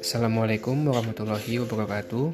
[0.00, 2.32] Assalamualaikum warahmatullahi wabarakatuh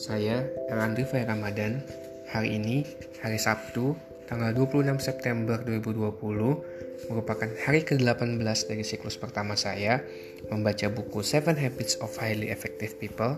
[0.00, 1.84] Saya Erandri Fai Ramadan
[2.32, 2.88] Hari ini,
[3.20, 3.92] hari Sabtu,
[4.24, 8.40] tanggal 26 September 2020 merupakan hari ke-18
[8.72, 10.00] dari siklus pertama saya
[10.48, 13.36] membaca buku Seven Habits of Highly Effective People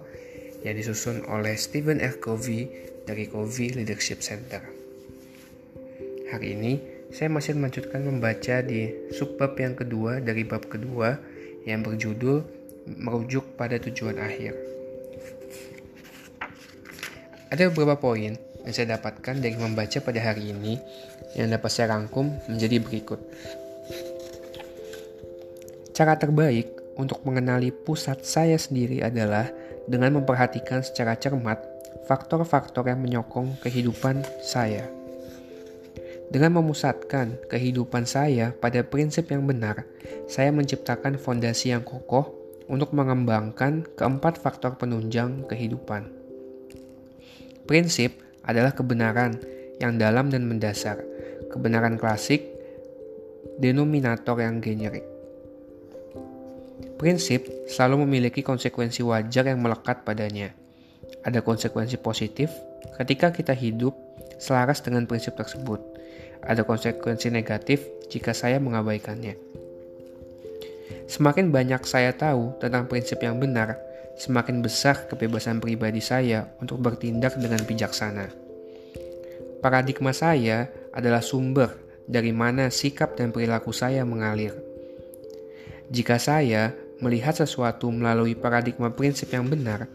[0.63, 2.23] yang disusun oleh Stephen R.
[2.23, 2.71] Covey
[3.03, 4.84] dari Covey Leadership Center.
[6.35, 6.83] Hari ini,
[7.15, 11.15] saya masih melanjutkan membaca di subbab yang kedua dari bab kedua
[11.63, 12.43] yang berjudul
[12.91, 14.51] merujuk pada tujuan akhir.
[17.55, 20.75] Ada beberapa poin yang saya dapatkan dari membaca pada hari ini
[21.39, 23.23] yang dapat saya rangkum menjadi berikut.
[25.95, 29.55] Cara terbaik untuk mengenali pusat saya sendiri adalah
[29.87, 31.63] dengan memperhatikan secara cermat
[32.11, 35.04] faktor-faktor yang menyokong kehidupan saya.
[36.35, 39.87] Dengan memusatkan kehidupan saya pada prinsip yang benar,
[40.27, 42.35] saya menciptakan fondasi yang kokoh
[42.67, 46.11] untuk mengembangkan keempat faktor penunjang kehidupan.
[47.71, 49.39] Prinsip adalah kebenaran
[49.79, 51.07] yang dalam dan mendasar,
[51.55, 52.43] kebenaran klasik,
[53.63, 55.07] denominator yang generik.
[56.99, 60.51] Prinsip selalu memiliki konsekuensi wajar yang melekat padanya.
[61.23, 62.51] Ada konsekuensi positif
[62.99, 64.04] ketika kita hidup
[64.39, 65.95] selaras dengan prinsip tersebut
[66.45, 69.35] ada konsekuensi negatif jika saya mengabaikannya.
[71.09, 73.77] Semakin banyak saya tahu tentang prinsip yang benar,
[74.17, 78.33] semakin besar kebebasan pribadi saya untuk bertindak dengan bijaksana.
[79.61, 81.73] Paradigma saya adalah sumber
[82.05, 84.53] dari mana sikap dan perilaku saya mengalir.
[85.89, 89.89] Jika saya melihat sesuatu melalui paradigma prinsip yang benar,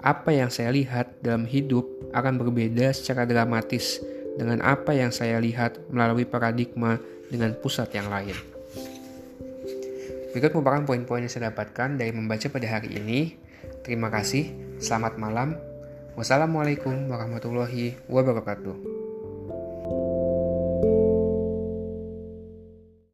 [0.00, 4.00] apa yang saya lihat dalam hidup akan berbeda secara dramatis
[4.36, 7.00] dengan apa yang saya lihat melalui paradigma
[7.32, 8.36] dengan pusat yang lain.
[10.36, 13.40] Berikut merupakan poin-poin yang saya dapatkan dari membaca pada hari ini.
[13.80, 15.56] Terima kasih, selamat malam.
[16.12, 18.76] Wassalamualaikum warahmatullahi wabarakatuh.